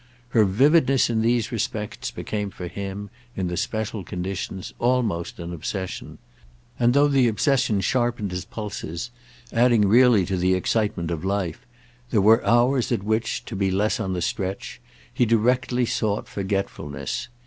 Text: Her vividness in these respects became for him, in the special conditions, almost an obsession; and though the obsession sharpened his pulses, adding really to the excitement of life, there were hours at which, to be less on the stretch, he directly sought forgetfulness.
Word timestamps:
Her 0.29 0.45
vividness 0.45 1.11
in 1.11 1.21
these 1.21 1.51
respects 1.51 2.09
became 2.09 2.49
for 2.49 2.67
him, 2.67 3.11
in 3.35 3.49
the 3.49 3.55
special 3.55 4.03
conditions, 4.03 4.73
almost 4.79 5.37
an 5.37 5.53
obsession; 5.53 6.17
and 6.79 6.95
though 6.95 7.07
the 7.07 7.27
obsession 7.27 7.81
sharpened 7.81 8.31
his 8.31 8.43
pulses, 8.43 9.11
adding 9.53 9.87
really 9.87 10.25
to 10.25 10.37
the 10.37 10.55
excitement 10.55 11.11
of 11.11 11.23
life, 11.23 11.67
there 12.09 12.19
were 12.19 12.43
hours 12.43 12.91
at 12.91 13.03
which, 13.03 13.45
to 13.45 13.55
be 13.55 13.69
less 13.69 13.99
on 13.99 14.13
the 14.13 14.23
stretch, 14.23 14.81
he 15.13 15.23
directly 15.23 15.85
sought 15.85 16.27
forgetfulness. 16.27 17.27